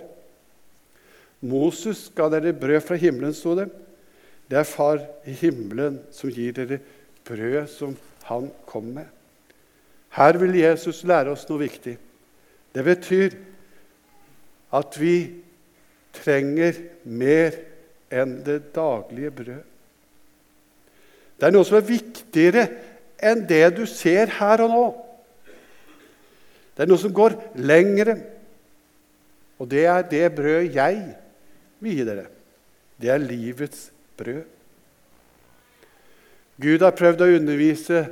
Moses 1.44 2.08
ga 2.16 2.30
dere 2.32 2.56
brød 2.56 2.82
fra 2.88 2.98
himmelen, 2.98 3.36
sto 3.36 3.56
det. 3.60 3.68
Det 4.50 4.62
er 4.62 4.68
Far 4.68 5.02
i 5.28 5.36
himmelen 5.36 6.00
som 6.16 6.32
gir 6.32 6.56
dere 6.56 6.80
brød 7.28 7.68
som 7.72 7.98
han 8.30 8.50
kom 8.70 8.94
med. 8.96 9.08
Her 10.14 10.38
vil 10.40 10.56
Jesus 10.56 11.04
lære 11.10 11.34
oss 11.34 11.46
noe 11.50 11.64
viktig. 11.66 11.98
Det 12.74 12.84
betyr 12.86 13.36
at 14.74 14.98
vi 14.98 15.43
trenger 16.14 16.78
mer 17.04 17.56
enn 18.14 18.38
det 18.46 18.60
daglige 18.76 19.32
brød. 19.34 19.64
Det 21.40 21.48
er 21.48 21.56
noe 21.56 21.68
som 21.68 21.80
er 21.80 21.88
viktigere 21.88 22.68
enn 23.24 23.44
det 23.50 23.66
du 23.78 23.84
ser 23.90 24.32
her 24.38 24.64
og 24.64 24.72
nå. 24.72 24.86
Det 26.74 26.86
er 26.86 26.90
noe 26.90 27.02
som 27.02 27.14
går 27.14 27.36
lengre, 27.60 28.18
og 29.62 29.70
det 29.70 29.86
er 29.90 30.08
det 30.10 30.26
brød 30.36 30.74
jeg 30.74 31.02
vil 31.84 31.98
gi 31.98 32.06
dere. 32.08 32.26
Det 32.98 33.12
er 33.12 33.22
livets 33.22 33.90
brød. 34.18 34.44
Gud 36.64 36.86
har 36.86 36.96
prøvd 36.96 37.24
å 37.26 37.32
undervise 37.40 38.04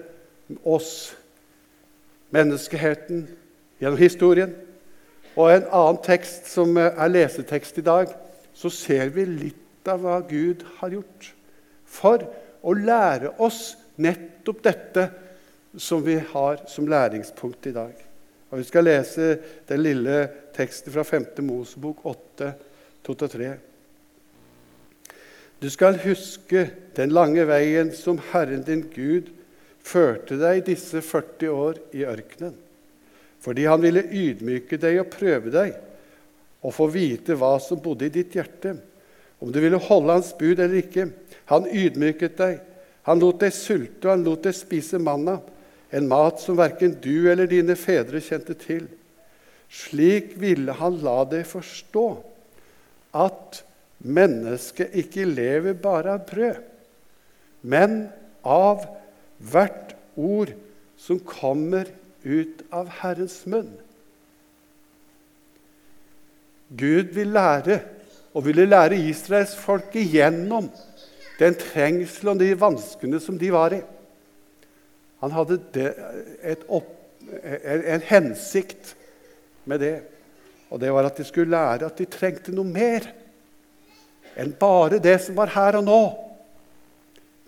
oss, 0.65 1.13
menneskeheten, 2.33 3.25
gjennom 3.79 4.01
historien. 4.01 4.53
Og 5.39 5.47
en 5.47 5.67
annen 5.71 6.01
tekst 6.03 6.49
som 6.51 6.75
er 6.81 7.11
lesetekst 7.11 7.79
i 7.79 7.85
dag, 7.85 8.11
så 8.53 8.69
ser 8.73 9.11
vi 9.15 9.25
litt 9.25 9.87
av 9.89 10.03
hva 10.03 10.19
Gud 10.27 10.65
har 10.81 10.91
gjort 10.97 11.31
for 11.87 12.25
å 12.61 12.75
lære 12.75 13.33
oss 13.41 13.75
nettopp 14.01 14.61
dette 14.65 15.07
som 15.79 16.03
vi 16.03 16.17
har 16.33 16.61
som 16.69 16.87
læringspunkt 16.91 17.67
i 17.71 17.75
dag. 17.75 17.93
Og 18.51 18.59
Vi 18.59 18.67
skal 18.67 18.83
lese 18.83 19.37
den 19.67 19.83
lille 19.83 20.27
teksten 20.55 20.91
fra 20.91 21.03
5. 21.07 21.27
Mosebok 21.47 22.05
8, 22.05 22.51
2-3. 23.07 23.51
Du 25.61 25.69
skal 25.69 26.01
huske 26.03 26.65
den 26.97 27.13
lange 27.15 27.45
veien 27.47 27.93
som 27.95 28.19
Herren 28.33 28.65
din 28.67 28.83
Gud 28.91 29.29
førte 29.81 30.35
deg 30.41 30.65
disse 30.67 31.01
40 31.01 31.55
år 31.55 31.79
i 31.95 32.03
ørkenen 32.03 32.57
fordi 33.41 33.65
han 33.65 33.81
ville 33.81 34.03
ydmyke 34.05 34.77
deg 34.81 34.99
og 35.01 35.11
prøve 35.13 35.53
deg 35.53 35.73
og 36.61 36.75
få 36.75 36.87
vite 36.93 37.35
hva 37.37 37.55
som 37.61 37.81
bodde 37.81 38.05
i 38.05 38.13
ditt 38.13 38.35
hjerte, 38.37 38.75
om 39.41 39.49
du 39.49 39.57
ville 39.63 39.79
holde 39.81 40.13
hans 40.19 40.29
bud 40.37 40.59
eller 40.59 40.77
ikke. 40.83 41.07
Han 41.49 41.65
ydmyket 41.65 42.35
deg. 42.37 42.59
Han 43.09 43.17
lot 43.17 43.39
deg 43.41 43.53
sulte, 43.55 44.03
og 44.05 44.11
han 44.13 44.25
lot 44.27 44.43
deg 44.45 44.53
spise 44.53 44.99
manna, 45.01 45.39
en 45.89 46.05
mat 46.07 46.37
som 46.39 46.59
verken 46.59 46.93
du 47.01 47.25
eller 47.31 47.49
dine 47.49 47.73
fedre 47.75 48.21
kjente 48.21 48.53
til. 48.61 48.85
Slik 49.71 50.35
ville 50.39 50.75
han 50.77 50.99
la 51.01 51.23
deg 51.31 51.47
forstå 51.49 52.05
at 53.17 53.63
mennesket 54.05 54.93
ikke 55.01 55.25
lever 55.25 55.73
bare 55.81 56.15
av 56.19 56.27
brød, 56.29 56.61
men 57.61 58.03
av 58.45 58.85
hvert 59.51 59.95
ord 60.13 60.53
som 61.01 61.19
kommer 61.25 61.89
ut 62.23 62.61
av 62.73 62.89
Herrens 63.01 63.39
munn. 63.49 63.71
Gud 66.71 67.11
vil 67.15 67.33
lære, 67.35 67.81
og 68.33 68.45
ville 68.45 68.65
lære 68.65 68.99
Israels 69.09 69.55
folk 69.59 69.95
igjennom 69.99 70.69
den 71.39 71.57
trengsel 71.59 72.31
og 72.31 72.39
de 72.39 72.53
vanskene 72.55 73.19
som 73.19 73.39
de 73.39 73.49
var 73.51 73.75
i. 73.75 73.81
Han 75.21 75.33
hadde 75.35 75.59
opp, 76.71 76.97
en 77.31 78.01
hensikt 78.07 78.95
med 79.69 79.83
det, 79.83 79.95
og 80.71 80.79
det 80.81 80.89
var 80.93 81.09
at 81.09 81.19
de 81.19 81.25
skulle 81.27 81.53
lære 81.53 81.85
at 81.85 81.99
de 81.99 82.07
trengte 82.09 82.53
noe 82.55 82.65
mer 82.65 83.05
enn 84.39 84.53
bare 84.57 85.01
det 85.03 85.17
som 85.25 85.35
var 85.37 85.51
her 85.53 85.77
og 85.81 85.85
nå. 85.85 86.01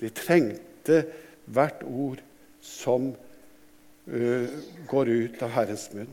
De 0.04 0.12
trengte 0.14 1.00
hvert 1.48 1.82
ord 1.88 2.20
som 2.64 3.10
uh, 3.14 3.33
går 4.90 5.10
ut 5.10 5.44
av 5.44 5.54
Herrens 5.56 5.88
munn. 5.96 6.10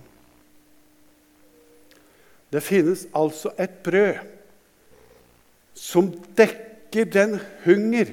Det 2.51 2.63
finnes 2.63 3.07
altså 3.15 3.53
et 3.59 3.81
brød 3.85 4.21
som 5.79 6.11
dekker 6.39 7.07
den 7.11 7.39
hunger 7.65 8.11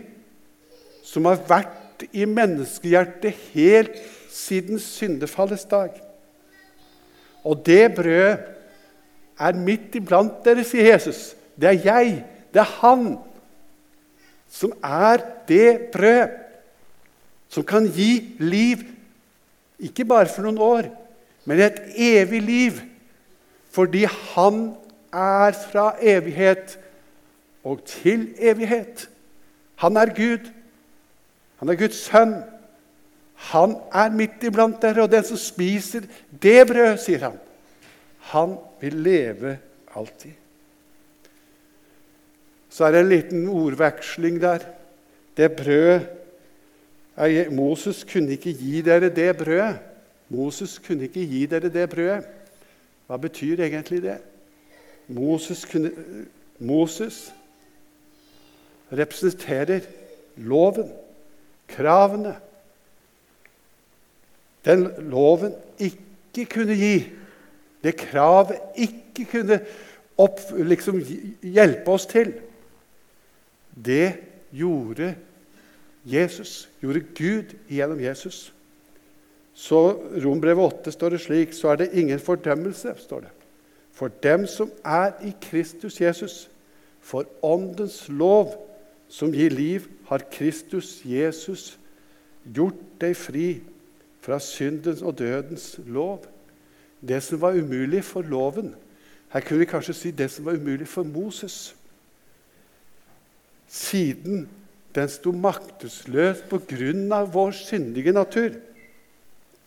som 1.06 1.26
har 1.30 1.40
vært 1.50 2.06
i 2.14 2.28
menneskehjertet 2.30 3.38
helt 3.56 3.96
siden 4.34 4.80
syndefallets 4.82 5.66
dag. 5.70 5.96
Og 7.48 7.64
det 7.66 7.96
brødet 7.96 8.44
er 9.38 9.62
midt 9.62 9.96
iblant 9.98 10.44
dere, 10.46 10.66
sier 10.66 10.92
Jesus. 10.94 11.32
Det 11.58 11.70
er 11.70 11.86
jeg, 11.86 12.14
det 12.54 12.62
er 12.62 12.76
Han, 12.82 13.18
som 14.50 14.74
er 14.84 15.22
det 15.50 15.90
brød 15.94 16.38
som 17.50 17.64
kan 17.64 17.88
gi 17.94 18.36
liv, 18.40 18.84
ikke 19.80 20.06
bare 20.06 20.30
for 20.32 20.48
noen 20.48 20.58
år, 20.62 20.90
men 21.46 21.62
et 21.62 21.80
evig 21.96 22.42
liv. 22.42 22.82
Fordi 23.72 24.06
Han 24.10 24.76
er 25.14 25.52
fra 25.52 25.92
evighet 26.02 26.80
og 27.64 27.84
til 27.86 28.30
evighet. 28.40 29.10
Han 29.76 29.98
er 29.98 30.14
Gud. 30.16 30.50
Han 31.60 31.70
er 31.70 31.76
Guds 31.80 32.00
sønn. 32.08 32.36
Han 33.52 33.76
er 33.94 34.10
midt 34.10 34.44
iblant 34.50 34.82
dere, 34.82 35.04
og 35.06 35.12
den 35.12 35.24
som 35.24 35.38
spiser 35.38 36.08
det 36.42 36.68
brød, 36.68 36.98
sier 36.98 37.28
han, 37.28 37.38
han 38.34 38.56
vil 38.82 38.98
leve 39.06 39.58
alltid. 39.96 40.34
Så 42.70 42.86
er 42.86 42.94
det 42.94 43.04
en 43.04 43.12
liten 43.14 43.46
ordveksling 43.50 44.42
der. 44.42 44.66
Det 45.38 45.52
brød 45.54 46.00
Moses 47.52 48.04
kunne 48.06 48.36
ikke 48.38 48.54
gi 48.54 48.82
dere 48.86 49.10
det 49.10 49.32
brødet. 49.38 49.80
Moses 50.30 50.78
kunne 50.80 51.08
ikke 51.08 51.26
gi 51.26 51.46
dere 51.46 51.70
det 51.74 51.90
brødet. 51.90 52.28
Hva 53.08 53.18
betyr 53.18 53.64
egentlig 53.64 54.02
det? 54.04 54.18
Moses, 55.08 55.66
kunne, 55.66 55.92
Moses 56.60 57.34
representerer 58.92 59.80
loven, 60.36 60.92
kravene. 61.68 62.36
Den 64.66 64.90
loven 65.10 65.56
ikke 65.80 66.46
kunne 66.52 66.76
gi, 66.76 67.08
det 67.84 67.96
kravet 67.96 68.60
ikke 68.76 69.26
kunne 69.32 69.62
opp, 70.20 70.42
liksom, 70.52 71.00
hjelpe 71.42 71.94
oss 71.94 72.08
til, 72.10 72.34
det 73.86 74.18
gjorde 74.52 75.14
Jesus, 76.08 76.70
gjorde 76.82 77.04
Gud 77.16 77.56
gjennom 77.70 78.00
Jesus. 78.00 78.54
Så 79.54 79.80
Rombrevet 80.24 80.64
8 80.64 80.92
står 80.92 81.10
det 81.10 81.22
slik, 81.22 81.54
så 81.54 81.74
er 81.74 81.76
det 81.76 81.90
ingen 81.94 82.20
fordømmelse. 82.20 82.94
står 82.98 83.20
det. 83.20 83.30
For 83.92 84.08
dem 84.08 84.48
som 84.48 84.72
er 84.86 85.12
i 85.26 85.34
Kristus 85.42 86.02
Jesus, 86.02 86.50
for 87.02 87.26
Åndens 87.42 88.06
lov, 88.10 88.68
som 89.10 89.32
gir 89.32 89.50
liv, 89.50 89.88
har 90.08 90.22
Kristus 90.32 91.02
Jesus 91.06 91.80
gjort 92.56 92.80
deg 93.02 93.16
fri 93.16 93.62
fra 94.22 94.40
syndens 94.40 95.02
og 95.02 95.18
dødens 95.20 95.80
lov. 95.86 96.26
Det 97.02 97.24
som 97.24 97.42
var 97.42 97.58
umulig 97.58 98.04
for 98.04 98.22
loven 98.22 98.76
Her 99.30 99.40
kunne 99.40 99.60
vi 99.60 99.66
kanskje 99.66 99.94
si 99.94 100.12
det 100.12 100.32
som 100.32 100.46
var 100.46 100.56
umulig 100.56 100.88
for 100.88 101.04
Moses. 101.04 101.76
Siden 103.68 104.50
den 104.98 105.10
sto 105.12 105.32
maktesløs 105.36 106.44
på 106.50 106.60
grunn 106.70 107.12
av 107.14 107.30
vår 107.36 107.54
syndige 107.56 108.14
natur. 108.16 108.56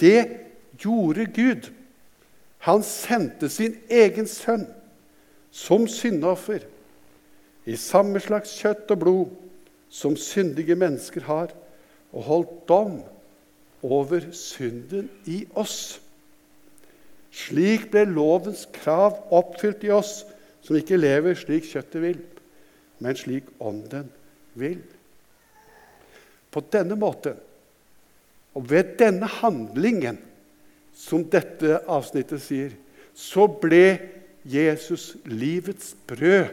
Det 0.01 0.27
gjorde 0.81 1.29
Gud. 1.31 1.71
Han 2.67 2.83
sendte 2.85 3.49
sin 3.49 3.79
egen 3.89 4.29
sønn 4.29 4.67
som 5.55 5.87
syndoffer 5.91 6.67
i 7.69 7.77
samme 7.79 8.21
slags 8.23 8.53
kjøtt 8.59 8.91
og 8.93 9.01
blod 9.03 9.33
som 9.91 10.17
syndige 10.19 10.77
mennesker 10.79 11.25
har, 11.27 11.51
og 12.11 12.27
holdt 12.27 12.55
dom 12.69 13.01
over 13.87 14.25
synden 14.35 15.09
i 15.31 15.45
oss. 15.59 16.01
Slik 17.31 17.89
ble 17.93 18.05
lovens 18.11 18.65
krav 18.75 19.21
oppfylt 19.35 19.85
i 19.87 19.93
oss 19.95 20.25
som 20.67 20.79
ikke 20.79 20.99
lever 20.99 21.39
slik 21.39 21.69
kjøttet 21.71 22.03
vil, 22.03 22.23
men 22.99 23.19
slik 23.19 23.47
ånden 23.63 24.11
vil. 24.59 24.81
På 26.51 26.63
denne 26.73 26.97
måten 26.99 27.39
og 28.55 28.71
ved 28.71 28.97
denne 28.99 29.29
handlingen, 29.31 30.19
som 30.95 31.23
dette 31.31 31.79
avsnittet 31.89 32.43
sier, 32.43 32.75
så 33.15 33.47
ble 33.47 33.99
Jesus 34.45 35.15
livets 35.29 35.95
brød 36.09 36.51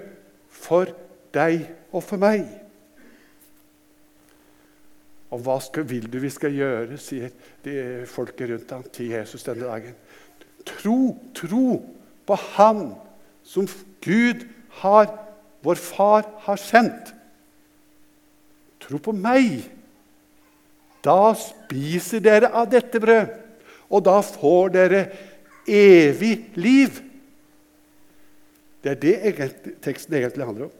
for 0.53 0.91
deg 1.35 1.65
og 1.91 2.03
for 2.05 2.21
meg. 2.21 2.45
Og 5.33 5.41
hva 5.43 5.57
skal, 5.63 5.83
vil 5.89 6.07
du 6.07 6.19
vi 6.23 6.31
skal 6.31 6.55
gjøre, 6.55 6.99
sier 7.01 7.33
de 7.65 8.05
folket 8.07 8.53
rundt 8.53 8.71
ham 8.71 8.85
til 8.93 9.11
Jesus 9.17 9.43
denne 9.43 9.67
dagen. 9.67 9.97
Tro, 10.67 11.17
tro 11.35 11.81
på 12.27 12.37
Han 12.55 12.91
som 13.47 13.67
Gud 14.03 14.45
har, 14.83 15.09
vår 15.63 15.79
Far, 15.81 16.27
har 16.45 16.59
sendt. 16.61 17.11
Tro 18.83 18.99
på 19.03 19.11
meg. 19.15 19.65
Da 21.07 21.31
spiser 21.39 22.23
dere 22.23 22.51
av 22.51 22.67
dette 22.71 22.99
brød, 22.99 23.31
og 23.87 24.03
da 24.03 24.17
får 24.25 24.73
dere 24.75 25.03
evig 25.67 26.33
liv. 26.59 26.99
Det 28.83 28.91
er 28.91 28.99
det 29.01 29.47
teksten 29.83 30.17
egentlig 30.19 30.47
handler 30.47 30.67
om. 30.67 30.75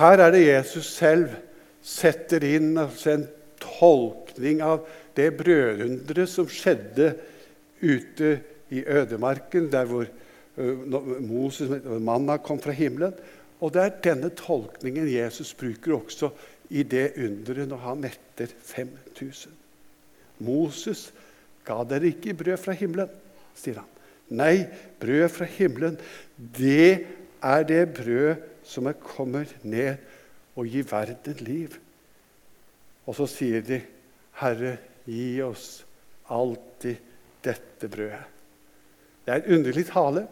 Her 0.00 0.22
er 0.24 0.32
det 0.32 0.46
Jesus 0.46 0.94
selv 0.96 1.34
setter 1.84 2.44
inn 2.48 2.72
en 2.80 3.26
tolkning 3.60 4.62
av 4.64 4.86
det 5.16 5.28
brødunderet 5.36 6.30
som 6.30 6.48
skjedde 6.48 7.12
ute 7.82 8.38
i 8.72 8.80
ødemarken, 8.80 9.68
der 9.72 9.88
hvor 9.88 10.08
Moses, 11.20 11.70
manna 12.00 12.38
kom 12.40 12.60
fra 12.60 12.72
himmelen. 12.76 13.12
Og 13.60 13.72
det 13.74 13.82
er 13.82 13.98
denne 14.04 14.30
tolkningen 14.36 15.08
Jesus 15.10 15.52
bruker 15.54 15.98
også 15.98 16.30
i 16.70 16.84
det 16.86 17.12
underet 17.20 17.68
når 17.68 17.82
han 17.84 18.04
metter 18.04 18.52
5000. 18.64 19.52
Moses 20.40 21.10
ga 21.66 21.82
dere 21.84 22.12
ikke 22.14 22.36
brød 22.40 22.56
fra 22.62 22.74
himmelen, 22.76 23.10
sier 23.58 23.82
han. 23.82 23.90
Nei, 24.30 24.64
brød 25.02 25.28
fra 25.34 25.48
himmelen, 25.50 25.98
det 26.36 27.06
er 27.42 27.66
det 27.66 27.82
brød 27.96 28.46
som 28.64 28.86
er 28.86 28.96
kommer 29.02 29.50
ned 29.66 29.98
og 30.56 30.68
gir 30.70 30.86
verden 30.88 31.44
liv. 31.44 31.76
Og 33.06 33.16
så 33.18 33.26
sier 33.26 33.62
de, 33.66 33.80
'Herre, 34.40 34.76
gi 35.06 35.42
oss 35.42 35.84
alltid 36.30 36.96
dette 37.44 37.88
brødet'. 37.88 38.28
Det 39.26 39.34
er 39.34 39.42
en 39.42 39.58
underlig 39.58 39.86
tale. 39.86 40.26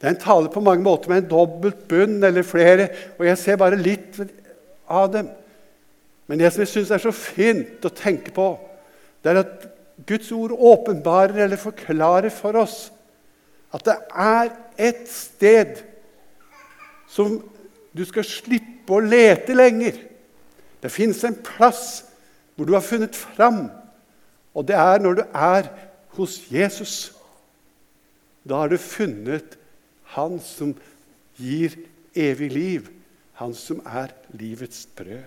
Det 0.00 0.08
er 0.08 0.14
en 0.14 0.22
tale 0.22 0.48
på 0.48 0.62
mange 0.64 0.84
måter 0.84 1.12
med 1.12 1.24
en 1.24 1.28
dobbelt 1.28 1.82
bunn 1.88 2.22
eller 2.24 2.46
flere, 2.46 2.88
og 3.18 3.26
jeg 3.28 3.38
ser 3.38 3.60
bare 3.60 3.76
litt 3.76 4.16
av 4.88 5.10
dem. 5.12 5.28
Men 6.26 6.40
det 6.40 6.52
som 6.54 6.64
jeg 6.64 6.72
syns 6.72 6.94
er 6.94 7.02
så 7.02 7.12
fint 7.12 7.84
å 7.84 7.92
tenke 7.92 8.32
på, 8.32 8.46
det 9.20 9.32
er 9.34 9.42
at 9.42 9.66
Guds 10.08 10.30
ord 10.32 10.54
åpenbarer 10.56 11.44
eller 11.44 11.60
forklarer 11.60 12.32
for 12.32 12.56
oss 12.62 12.86
at 13.76 13.84
det 13.86 13.96
er 14.16 14.48
et 14.80 15.04
sted 15.10 15.82
som 17.10 17.36
du 17.92 18.02
skal 18.06 18.26
slippe 18.26 18.96
å 18.96 19.04
lete 19.04 19.54
lenger. 19.54 19.98
Det 20.80 20.90
fins 20.90 21.20
en 21.26 21.36
plass 21.36 21.84
hvor 22.56 22.66
du 22.66 22.74
har 22.74 22.84
funnet 22.84 23.16
fram, 23.16 23.66
og 24.56 24.66
det 24.66 24.78
er 24.80 25.02
når 25.02 25.20
du 25.20 25.24
er 25.28 25.70
hos 26.16 26.40
Jesus. 26.50 27.12
Da 28.42 28.62
har 28.62 28.72
du 28.72 28.78
funnet 28.80 29.59
han 30.14 30.40
som 30.42 30.74
gir 31.38 31.76
evig 32.16 32.50
liv, 32.52 32.88
han 33.38 33.54
som 33.56 33.80
er 33.86 34.12
livets 34.36 34.86
brød. 34.96 35.22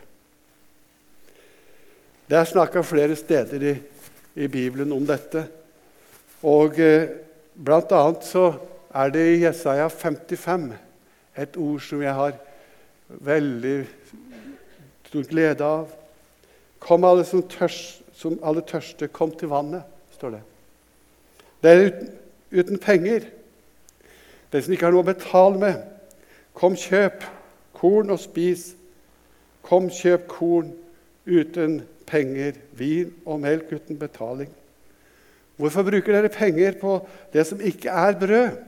Det 2.29 2.39
er 2.39 2.49
snakka 2.49 2.81
flere 2.85 3.15
steder 3.19 3.63
i, 3.71 3.73
i, 4.35 4.47
Bibelen 4.47 4.91
om 4.95 5.05
dette. 5.05 5.45
Og 6.43 6.79
eh, 6.79 7.09
Blant 7.53 7.91
annet 7.93 8.23
så 8.25 8.47
er 8.89 9.11
det 9.13 9.23
i 9.29 9.41
Jesaja 9.43 9.85
55 9.93 10.71
et 11.37 11.57
ord 11.61 11.83
som 11.85 12.01
jeg 12.01 12.15
har 12.17 12.39
veldig 13.21 13.75
stor 15.09 15.27
glede 15.29 15.67
av. 15.67 15.91
Kom 16.81 17.05
alle 17.05 17.25
som, 17.29 17.43
tørs, 17.45 17.99
som 18.17 18.39
alle 18.41 18.63
tørste, 18.65 19.11
kom 19.13 19.35
til 19.37 19.51
vannet, 19.53 19.85
står 20.17 20.37
det. 20.37 20.41
Det 21.61 21.71
er 21.71 21.85
uten, 21.85 22.09
uten 22.51 22.81
penger. 22.81 23.29
Den 24.53 24.61
som 24.61 24.73
ikke 24.75 24.85
har 24.85 24.93
noe 24.93 25.01
å 25.01 25.09
betale 25.09 25.59
med, 25.59 25.79
kom, 26.53 26.77
kjøp 26.77 27.25
korn 27.73 28.13
og 28.13 28.21
spis. 28.21 28.73
Kom, 29.65 29.89
kjøp 29.89 30.27
korn 30.29 30.69
uten 31.25 31.79
penger, 32.05 32.59
vin 32.77 33.09
og 33.25 33.41
melk 33.41 33.71
uten 33.73 33.97
betaling. 33.97 34.51
Hvorfor 35.57 35.85
bruker 35.87 36.15
dere 36.15 36.31
penger 36.33 36.77
på 36.81 36.99
det 37.33 37.45
som 37.49 37.61
ikke 37.61 37.89
er 37.89 38.17
brød, 38.19 38.61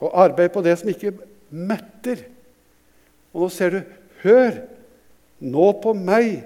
og 0.00 0.16
arbeid 0.24 0.52
på 0.54 0.62
det 0.64 0.78
som 0.80 0.88
ikke 0.88 1.12
metter. 1.50 2.22
Og 3.34 3.44
nå 3.44 3.48
ser 3.52 3.74
du 3.74 3.96
Hør 4.20 4.58
nå 5.40 5.66
på 5.80 5.94
meg, 5.96 6.42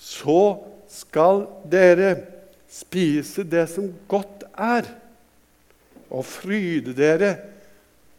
så 0.00 0.56
skal 0.88 1.44
dere 1.68 2.14
spise 2.72 3.44
det 3.44 3.66
som 3.68 3.90
godt 4.08 4.46
er, 4.56 4.88
og 6.12 6.26
fryde 6.28 6.94
dere 6.96 7.32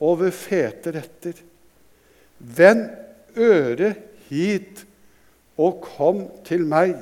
over 0.03 0.33
fete 0.33 0.93
retter. 0.95 1.37
Vend 2.39 2.89
øret 3.37 4.01
hit 4.29 4.83
og 5.57 5.83
kom 5.85 6.25
til 6.47 6.65
meg. 6.67 6.95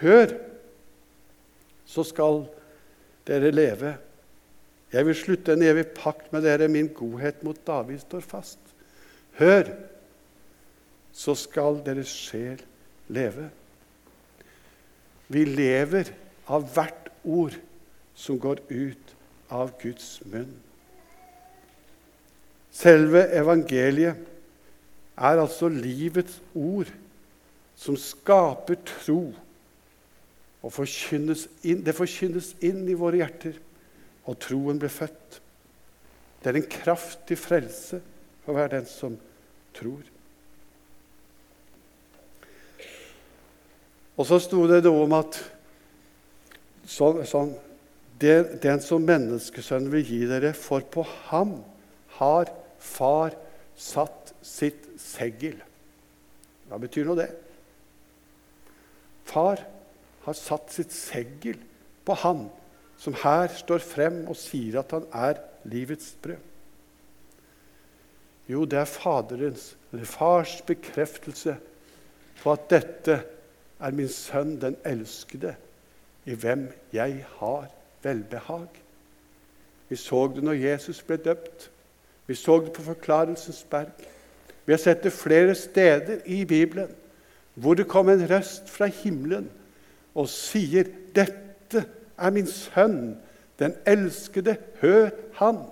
Hør, 0.00 0.34
så 1.86 2.04
skal 2.06 2.44
dere 3.28 3.52
leve. 3.54 3.96
Jeg 4.94 5.06
vil 5.08 5.18
slutte 5.18 5.54
en 5.54 5.66
evig 5.66 5.88
pakt 5.96 6.30
med 6.32 6.46
dere. 6.46 6.70
Min 6.70 6.88
godhet 6.94 7.42
mot 7.42 7.58
David 7.66 8.04
står 8.04 8.22
fast. 8.22 8.60
Hør, 9.40 9.72
så 11.14 11.34
skal 11.38 11.80
deres 11.86 12.10
sjel 12.10 12.62
leve. 13.10 13.48
Vi 15.28 15.44
lever 15.48 16.12
av 16.46 16.66
hvert 16.74 17.10
ord 17.24 17.56
som 18.14 18.38
går 18.38 18.60
ut 18.70 19.13
av 19.52 19.74
Guds 19.80 20.18
munn. 20.30 20.52
Selve 22.74 23.26
evangeliet 23.36 24.18
er 25.14 25.40
altså 25.40 25.68
livets 25.70 26.40
ord 26.54 26.90
som 27.78 27.98
skaper 27.98 28.80
tro. 28.88 29.28
Og 30.64 30.72
forkynnes 30.72 31.44
inn, 31.62 31.84
det 31.84 31.94
forkynnes 31.94 32.54
inn 32.64 32.86
i 32.88 32.96
våre 32.96 33.20
hjerter, 33.20 33.58
og 34.24 34.38
troen 34.40 34.80
blir 34.80 34.92
født. 34.92 35.40
Det 36.40 36.50
er 36.50 36.58
en 36.60 36.72
kraftig 36.72 37.36
frelse 37.40 38.00
for 38.44 38.56
hver 38.56 38.72
den 38.72 38.88
som 38.88 39.18
tror. 39.76 40.02
Og 44.16 44.26
så 44.28 44.38
sto 44.40 44.64
det 44.70 44.82
noe 44.86 45.04
om 45.04 45.14
at 45.16 45.38
sånn, 46.86 47.22
sånn 47.26 47.54
det, 48.20 48.62
Den 48.62 48.80
som 48.80 49.02
menneskesønnen 49.02 49.90
vil 49.92 50.06
gi 50.06 50.20
dere, 50.30 50.52
for 50.54 50.84
på 50.86 51.02
ham 51.30 51.58
har 52.18 52.50
far 52.78 53.34
satt 53.76 54.34
sitt 54.44 54.86
seggel. 55.00 55.56
Hva 56.68 56.78
betyr 56.80 57.08
nå 57.08 57.16
det? 57.18 57.30
Far 59.26 59.64
har 60.24 60.38
satt 60.38 60.72
sitt 60.72 60.94
seggel 60.94 61.58
på 62.04 62.16
han 62.22 62.46
som 63.00 63.16
her 63.24 63.50
står 63.52 63.82
frem 63.84 64.22
og 64.30 64.38
sier 64.38 64.78
at 64.80 64.94
han 64.94 65.06
er 65.12 65.40
livets 65.68 66.14
brød. 66.22 66.40
Jo, 68.48 68.64
det 68.68 68.78
er 68.78 68.88
Faderens, 68.88 69.70
eller 69.90 70.04
fars, 70.04 70.58
bekreftelse 70.68 71.56
på 72.42 72.52
at 72.52 72.66
dette 72.68 73.14
er 73.80 73.96
min 73.96 74.10
sønn, 74.12 74.58
den 74.60 74.76
elskede, 74.84 75.54
i 76.28 76.36
hvem 76.36 76.66
jeg 76.92 77.24
har 77.38 77.70
velbehag. 78.04 78.68
Vi 79.88 79.96
så 79.96 80.26
det 80.34 80.44
når 80.44 80.52
Jesus 80.52 81.02
ble 81.02 81.16
døpt. 81.16 81.70
Vi 82.26 82.34
så 82.34 82.58
det 82.60 82.72
på 82.72 82.82
Forklarelsens 82.82 83.66
berg. 83.70 84.06
Vi 84.66 84.72
har 84.72 84.80
sett 84.80 85.02
det 85.04 85.12
flere 85.12 85.54
steder 85.54 86.22
i 86.26 86.44
Bibelen 86.44 86.88
hvor 87.54 87.74
det 87.74 87.86
kom 87.88 88.08
en 88.08 88.24
røst 88.30 88.70
fra 88.70 88.86
himmelen 88.86 89.46
og 90.14 90.28
sier, 90.28 90.84
'Dette 91.14 91.84
er 92.18 92.30
min 92.30 92.46
sønn, 92.46 93.16
den 93.58 93.74
elskede. 93.86 94.56
Hør 94.80 95.10
han.' 95.34 95.62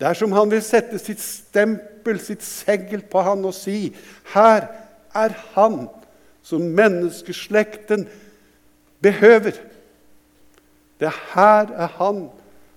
Det 0.00 0.08
er 0.08 0.14
som 0.14 0.32
han 0.32 0.50
vil 0.50 0.62
sette 0.62 0.98
sitt 0.98 1.20
stempel, 1.20 2.20
sitt 2.20 2.42
segl, 2.42 3.02
på 3.02 3.20
han 3.20 3.44
og 3.44 3.54
si, 3.54 3.96
'Her 4.34 4.68
er 5.14 5.36
han 5.54 5.88
som 6.42 6.60
menneskeslekten 6.60 8.08
behøver. 9.02 9.52
Det 11.00 11.10
her 11.32 11.72
er 11.72 11.96
han 11.96 12.26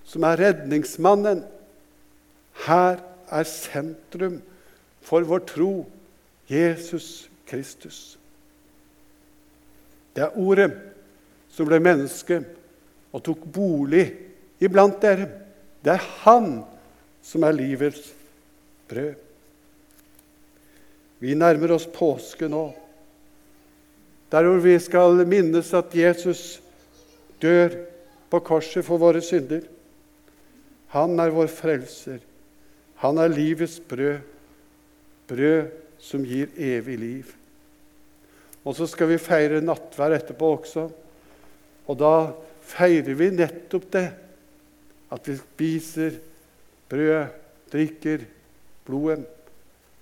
som 0.08 0.24
er 0.24 0.40
redningsmannen. 0.40 1.44
Her 2.66 3.02
er 3.34 3.50
sentrum 3.50 4.40
for 5.04 5.26
vår 5.28 5.44
tro 5.50 5.72
Jesus 6.48 7.28
Kristus. 7.50 8.18
Det 10.16 10.24
er 10.24 10.38
Ordet 10.40 10.72
som 11.54 11.68
ble 11.68 11.80
menneske 11.84 12.40
og 13.14 13.24
tok 13.26 13.44
bolig 13.54 14.06
iblant 14.64 15.02
dere. 15.02 15.28
Det 15.84 15.92
er 15.92 16.06
Han 16.24 16.64
som 17.24 17.44
er 17.44 17.56
livets 17.56 18.14
brød. 18.88 19.14
Vi 21.24 21.36
nærmer 21.36 21.72
oss 21.76 21.86
påske 21.88 22.50
nå. 22.52 22.66
Der 24.32 24.48
hvor 24.48 24.60
vi 24.64 24.76
skal 24.80 25.24
minnes 25.28 25.74
at 25.74 25.94
Jesus 25.96 26.62
dør 27.42 27.76
på 28.34 28.42
korset 28.42 28.82
for 28.82 28.98
våre 28.98 29.22
synder. 29.22 29.62
Han 30.96 31.20
er 31.22 31.34
vår 31.34 31.52
frelser. 31.54 32.18
Han 33.04 33.20
er 33.22 33.30
livets 33.30 33.78
brød, 33.78 34.24
brød 35.30 35.70
som 36.02 36.26
gir 36.26 36.50
evig 36.58 36.98
liv. 36.98 37.30
Og 38.64 38.74
så 38.78 38.88
skal 38.90 39.12
vi 39.12 39.22
feire 39.22 39.62
nattvær 39.62 40.16
etterpå 40.18 40.50
også. 40.56 40.88
Og 41.86 42.00
da 42.00 42.32
feirer 42.74 43.14
vi 43.20 43.30
nettopp 43.36 43.88
det. 43.94 44.08
At 45.14 45.30
vi 45.30 45.38
spiser 45.38 46.18
brød, 46.90 47.38
drikker 47.70 48.26
blodet. 48.88 49.30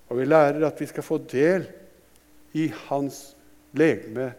Og 0.07 0.19
vi 0.19 0.31
lærer 0.31 0.63
at 0.67 0.79
vi 0.79 0.87
skal 0.87 1.07
få 1.07 1.19
del 1.27 1.67
i 2.55 2.69
Hans 2.87 3.23
legeme 3.75 4.31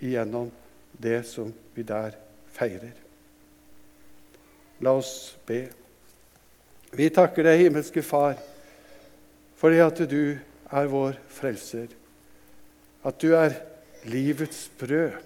gjennom 0.00 0.52
det 0.96 1.24
som 1.28 1.52
vi 1.76 1.84
der 1.84 2.16
feirer. 2.56 3.03
La 4.82 4.96
oss 4.98 5.36
be. 5.46 5.66
Vi 6.94 7.10
takker 7.10 7.46
deg, 7.46 7.66
himmelske 7.66 8.02
Far, 8.06 8.38
fordi 9.58 9.80
at 9.82 10.02
du 10.10 10.36
er 10.70 10.90
vår 10.90 11.18
frelser. 11.30 11.92
At 13.04 13.20
du 13.20 13.34
er 13.36 13.56
livets 14.08 14.66
brød. 14.78 15.20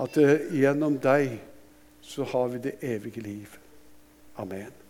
At 0.00 0.18
gjennom 0.52 0.98
deg 1.00 1.38
så 2.04 2.26
har 2.28 2.50
vi 2.52 2.64
det 2.68 2.76
evige 2.84 3.24
liv. 3.24 3.56
Amen. 4.36 4.85